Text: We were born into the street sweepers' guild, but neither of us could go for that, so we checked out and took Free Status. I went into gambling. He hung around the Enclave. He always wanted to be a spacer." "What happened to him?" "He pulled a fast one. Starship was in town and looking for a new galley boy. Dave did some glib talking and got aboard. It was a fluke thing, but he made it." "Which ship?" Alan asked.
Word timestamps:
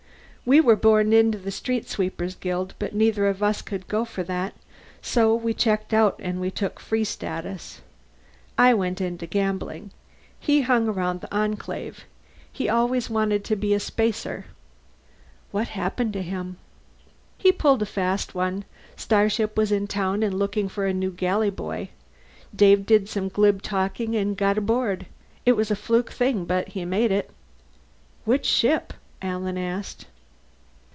We 0.43 0.59
were 0.59 0.75
born 0.75 1.13
into 1.13 1.37
the 1.37 1.51
street 1.51 1.87
sweepers' 1.87 2.33
guild, 2.33 2.73
but 2.79 2.95
neither 2.95 3.27
of 3.27 3.43
us 3.43 3.61
could 3.61 3.87
go 3.87 4.03
for 4.03 4.23
that, 4.23 4.55
so 4.99 5.35
we 5.35 5.53
checked 5.53 5.93
out 5.93 6.15
and 6.19 6.35
took 6.55 6.79
Free 6.79 7.03
Status. 7.03 7.81
I 8.57 8.73
went 8.73 8.99
into 8.99 9.27
gambling. 9.27 9.91
He 10.39 10.61
hung 10.61 10.87
around 10.89 11.21
the 11.21 11.33
Enclave. 11.33 12.05
He 12.51 12.67
always 12.67 13.07
wanted 13.07 13.43
to 13.45 13.55
be 13.55 13.75
a 13.75 13.79
spacer." 13.79 14.45
"What 15.51 15.69
happened 15.69 16.11
to 16.13 16.23
him?" 16.23 16.57
"He 17.37 17.51
pulled 17.51 17.83
a 17.83 17.85
fast 17.85 18.33
one. 18.33 18.65
Starship 18.97 19.55
was 19.55 19.71
in 19.71 19.85
town 19.85 20.23
and 20.23 20.33
looking 20.39 20.67
for 20.67 20.87
a 20.87 20.93
new 20.93 21.11
galley 21.11 21.51
boy. 21.51 21.89
Dave 22.53 22.87
did 22.87 23.07
some 23.07 23.27
glib 23.29 23.61
talking 23.61 24.15
and 24.15 24.35
got 24.35 24.57
aboard. 24.57 25.05
It 25.45 25.51
was 25.53 25.69
a 25.69 25.75
fluke 25.77 26.09
thing, 26.11 26.45
but 26.45 26.69
he 26.69 26.83
made 26.83 27.11
it." 27.11 27.29
"Which 28.25 28.47
ship?" 28.47 28.93
Alan 29.21 29.57
asked. 29.57 30.07